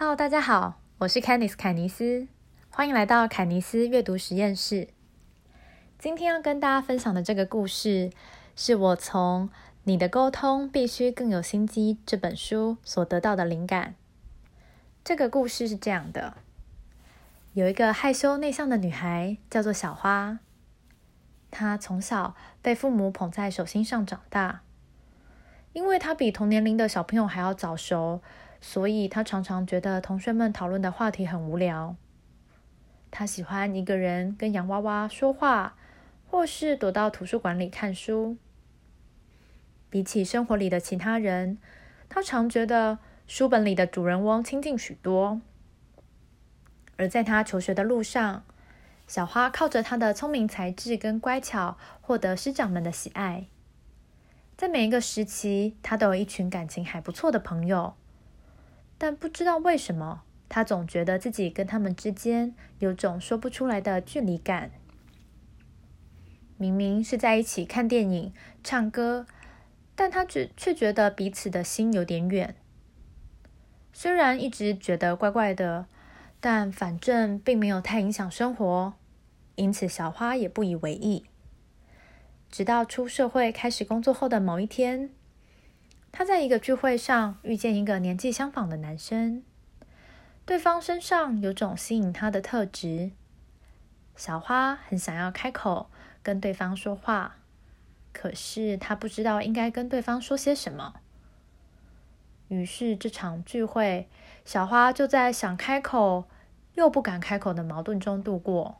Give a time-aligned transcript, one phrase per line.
[0.00, 2.28] Hello，大家好，我是 Candice 凯尼斯，
[2.70, 4.90] 欢迎来到凯尼斯阅读实验室。
[5.98, 8.12] 今天要跟大家分享的这个故事，
[8.54, 9.48] 是我从
[9.82, 13.96] 《你的沟通必须更有心机》这本书所得到的灵感。
[15.02, 16.36] 这个故事是这样的：
[17.54, 20.38] 有一个害羞内向的女孩，叫做小花。
[21.50, 24.60] 她从小被父母捧在手心上长大，
[25.72, 28.22] 因为她比同年龄的小朋友还要早熟。
[28.60, 31.96] 所以他常常觉得同学们讨论的话题很无聊。
[33.10, 35.76] 他喜欢一个人跟洋娃娃说话，
[36.30, 38.36] 或是躲到图书馆里看书。
[39.88, 41.56] 比起生活里的其他人，
[42.08, 45.40] 他常觉得书本里的主人翁亲近许多。
[46.96, 48.44] 而在他求学的路上，
[49.06, 53.46] 小花靠着他的聪明才智跟乖巧，获得师长们的喜爱。
[54.56, 57.94] 在每一个时期，他都有一群感情还不错的朋友。
[58.98, 64.72] 但不知道为什么，他总觉得自己跟他们之间有种说不出来的距离感。
[66.56, 68.32] 明明是在一起看电影、
[68.64, 69.26] 唱歌，
[69.94, 72.56] 但他只却觉得彼此的心有点远。
[73.92, 75.86] 虽然一直觉得怪怪的，
[76.40, 78.94] 但反正并没有太影响生活，
[79.54, 81.26] 因此小花也不以为意。
[82.50, 85.10] 直到出社会开始工作后的某一天。
[86.10, 89.42] 他在一个聚会上遇见一个年纪相仿的男生，
[90.44, 93.12] 对方身上有种吸引他的特质。
[94.16, 95.90] 小花很想要开口
[96.22, 97.36] 跟对方说话，
[98.12, 100.94] 可是他不知道应该跟对方说些什么。
[102.48, 104.08] 于是这场聚会，
[104.44, 106.24] 小花就在想开口
[106.74, 108.78] 又不敢开口的矛盾中度过，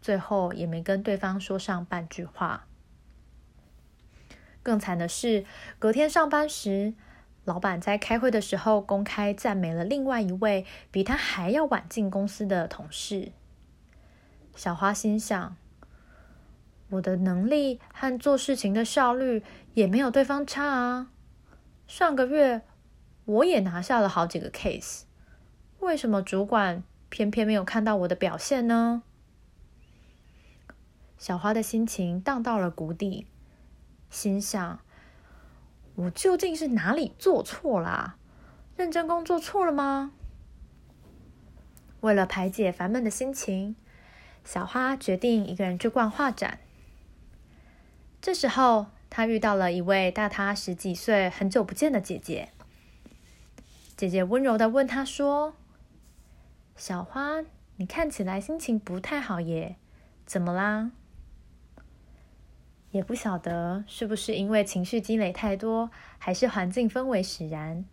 [0.00, 2.66] 最后也没跟对方说上半句话。
[4.62, 5.44] 更惨的是，
[5.78, 6.94] 隔天上班时，
[7.44, 13.32] 老板在开会的时候公开赞美了另外一位比他还要晚进公司的同事。
[14.54, 15.56] 小花心想
[16.90, 19.42] ：“我的能力和做事情的效率
[19.74, 21.10] 也没有对方差啊。
[21.88, 22.62] 上个月
[23.24, 25.02] 我也拿下了好几个 case，
[25.80, 29.02] 为什么主管偏偏没有看到我的表现呢？”
[31.18, 33.26] 小花的心情荡到了谷底。
[34.12, 34.78] 心想：
[35.94, 38.16] 我究竟是哪里做错了？
[38.76, 40.12] 认真工作错了吗？
[42.02, 43.74] 为了排解烦闷的心情，
[44.44, 46.58] 小花决定一个人去逛画展。
[48.20, 52.50] 这时候，她遇到了一位大她十几岁、很久不见的姐姐。
[53.96, 55.54] 姐姐温柔的问她说
[56.76, 57.42] ：“小花，
[57.76, 59.76] 你看起来心情不太好耶，
[60.26, 60.90] 怎么啦？”
[62.92, 67.84] 也不晓得是不是因为情绪积累太多，还是环境氛围使然。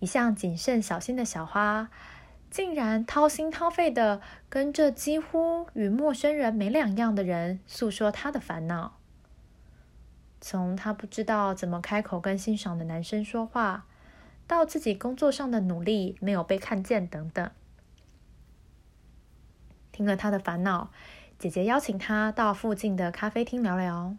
[0.00, 1.90] 一向谨慎小心的小花，
[2.50, 8.96] 竟然掏心掏肺的跟这几乎与陌生人没两样的人诉说她的烦恼。
[10.40, 13.86] 从她不知道怎么开口跟欣赏的男生说话，
[14.46, 17.50] 到自己工作上的努力没有被看见等等，
[19.92, 20.90] 听了她的烦恼。
[21.38, 24.16] 姐姐邀请他到附近的咖啡厅聊聊。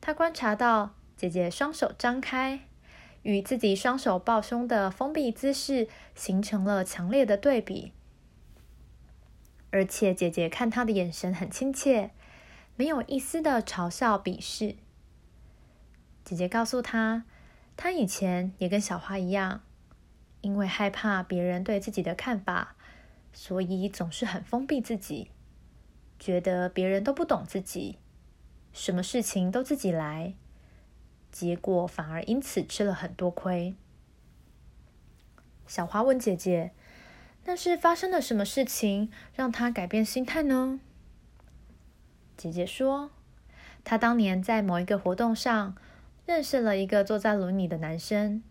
[0.00, 2.60] 他观察到姐姐双手张开，
[3.22, 7.92] 与自己双手抱胸的封闭姿势形成了强烈的对比。
[9.70, 12.10] 而且姐姐看他的眼神很亲切，
[12.76, 14.76] 没有一丝的嘲笑鄙视。
[16.24, 17.24] 姐姐告诉他，
[17.76, 19.60] 他以前也跟小花一样，
[20.40, 22.76] 因为害怕别人对自己的看法，
[23.34, 25.30] 所以总是很封闭自己。
[26.18, 27.98] 觉得别人都不懂自己，
[28.72, 30.34] 什么事情都自己来，
[31.30, 33.74] 结果反而因此吃了很多亏。
[35.66, 36.72] 小花问姐姐
[37.44, 40.80] ：“那是发生了什么事情让她改变心态呢？”
[42.36, 43.10] 姐姐说
[43.84, 45.76] ：“她当年在某一个活动上
[46.26, 48.42] 认识了一个坐在轮椅的男生，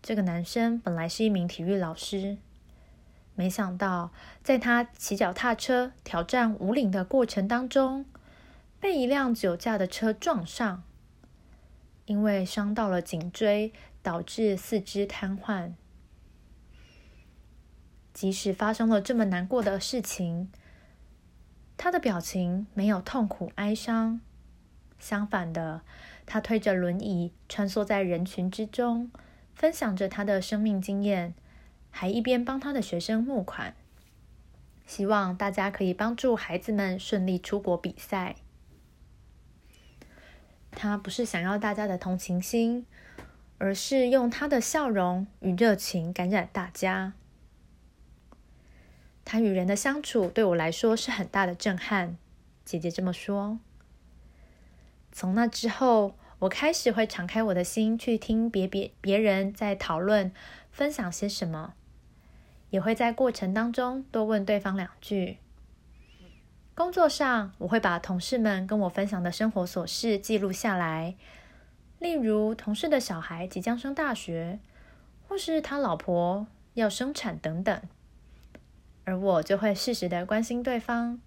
[0.00, 2.38] 这个男生本来是一名体育老师。”
[3.42, 4.12] 没想到，
[4.44, 8.06] 在他骑脚踏车挑战五岭的过程当中，
[8.78, 10.84] 被一辆酒驾的车撞上，
[12.04, 15.72] 因为伤到了颈椎，导致四肢瘫痪。
[18.14, 20.48] 即使发生了这么难过的事情，
[21.76, 24.20] 他的表情没有痛苦哀伤，
[25.00, 25.82] 相反的，
[26.24, 29.10] 他推着轮椅穿梭在人群之中，
[29.52, 31.34] 分享着他的生命经验。
[31.92, 33.76] 还一边帮他的学生募款，
[34.84, 38.34] 希望大家可以帮助孩子们顺利出国比赛。
[40.72, 42.86] 他不是想要大家的同情心，
[43.58, 47.12] 而是用他的笑容与热情感染大家。
[49.24, 52.16] 他与人的相处对我来说是很大的震撼。
[52.64, 53.58] 姐姐这么说。
[55.12, 60.32] 从那之后，我开始会敞开我的心去听别别别人在讨论、
[60.70, 61.74] 分享些什么，
[62.72, 65.36] 也会在过程当中多问对方两句。
[66.74, 71.14] 工作上，我会把同事们跟我分享的生活琐事记录下来，
[71.98, 74.58] 例如同事的小孩即将升大学，
[75.28, 77.82] 或是他老婆要生产等等，
[79.04, 81.20] 而我就会适时的关心对方。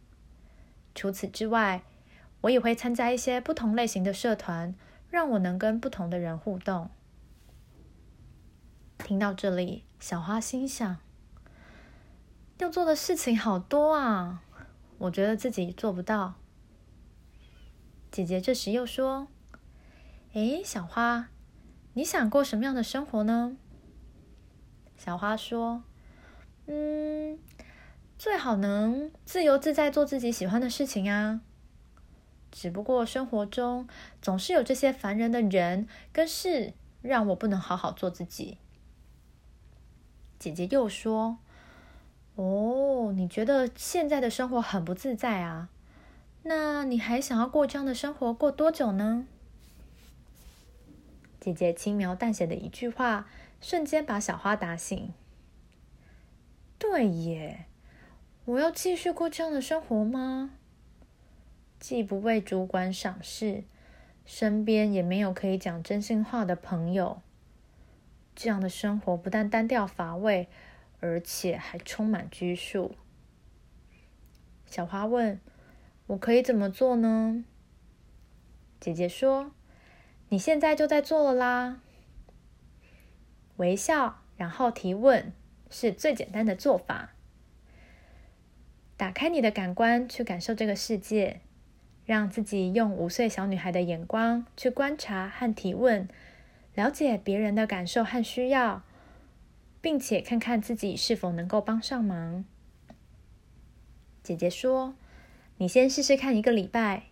[0.96, 1.84] 除此之外，
[2.42, 4.74] 我也会参加一些不同类型的社团，
[5.12, 6.90] 让我能跟不同的人互动。
[8.98, 10.98] 听到这里，小花心想：
[12.58, 14.44] 要做的事情好多啊，
[14.98, 16.36] 我觉得自己做不到。
[18.12, 19.28] 姐姐这时又说
[20.34, 21.30] ：“哎，小花，
[21.94, 23.58] 你想过什么样的生活呢？”
[24.98, 25.84] 小花说
[26.68, 27.40] ：“嗯。”
[28.18, 31.42] 最好能自由自在做自己喜欢的事情啊！
[32.50, 33.90] 只不过生活中
[34.22, 38.58] 总是有这些烦人的人跟事，让我不能好好做自己。
[40.40, 41.40] 姐姐又说
[42.36, 45.70] ：“哦，你觉得现在的生活很不自在啊？
[46.44, 49.26] 那你还想要过这样的生活过多久呢？”
[51.40, 53.28] 姐姐轻描淡写的一句话，
[53.62, 55.14] 瞬间把小花打醒。
[56.78, 57.66] 对耶。
[58.46, 60.52] 我要继续过这样的生活吗？
[61.80, 63.64] 既不被主管赏识，
[64.24, 67.22] 身边也没有可以讲真心话的朋友，
[68.36, 70.48] 这样的生活不但单调乏味，
[71.06, 72.96] 而且还充满拘束。
[74.66, 75.40] 小花问
[76.08, 77.46] ：“我可以怎么做呢？”
[78.82, 79.52] 姐姐说
[80.30, 81.80] ：“你现在就在做了啦。
[83.58, 85.32] 微笑，然后提问，
[85.70, 87.12] 是最简单的做法。”
[88.98, 91.42] 打开你的感官，去感受这个世界，
[92.06, 96.10] 让自己用五岁小女孩的眼光去观察和提问，
[96.74, 98.84] 了解别人的感受和需要，
[99.86, 102.44] 并且看看自己是否能够帮上忙。
[104.24, 104.96] 姐姐说
[105.58, 107.04] ：“你先试试看一个礼拜，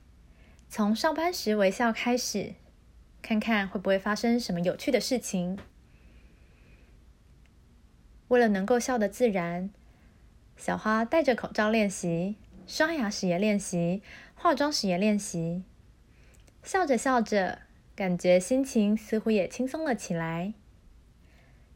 [0.69, 2.55] 从上班时微笑开始，
[3.21, 5.59] 看看会不会发生什么有趣的事情。
[8.29, 9.69] 为了能够笑得自然。”
[10.57, 14.01] 小花戴着口罩练习，刷牙时也练习，
[14.33, 15.61] 化妆时也练习。
[16.63, 17.59] 笑着笑着，
[17.95, 20.55] 感觉心情似乎也轻松了起来。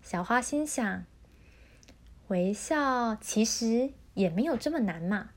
[0.09, 1.03] 小花心想：
[2.29, 5.31] 微笑其实也没有这么难嘛。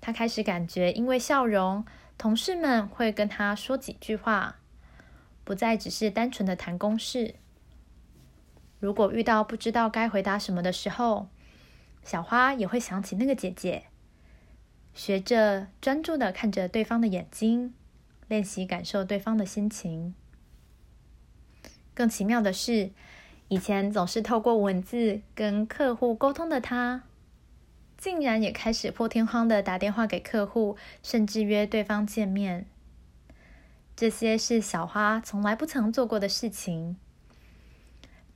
[0.00, 1.84] 她开始感觉，因为笑容，
[2.16, 4.56] 同事们会跟她说几句话，
[5.44, 7.34] 不再只是单纯的谈公事。
[8.80, 11.28] 如果遇到不知道该回答什么的时候，
[12.02, 13.84] 小花也会想起那个姐姐，
[14.94, 17.74] 学着专注的看着对方的眼睛，
[18.28, 20.14] 练习感受对方的心情。
[21.98, 22.92] 更奇妙的是，
[23.48, 27.02] 以前总是透过文字跟客户沟通的他，
[27.96, 32.66] 竟然也开始破天荒的打电话给客户，甚至约对方见面。
[33.96, 36.96] 这些是小花从来不曾做过的事情。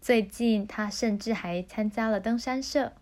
[0.01, 2.95] 最近，他甚至还参加了登山社。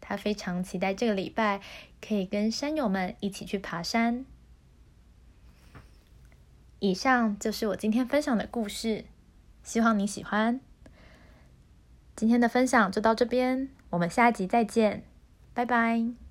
[0.00, 1.60] 他非常期待这个礼拜
[2.00, 4.24] 可以跟山友们一起去爬山。
[6.78, 9.04] 以上就是我今天分享的故事，
[9.66, 10.60] 希望你喜欢。
[12.14, 15.02] 今天的分享就到这边，我们下集再见，
[15.52, 16.25] 拜拜。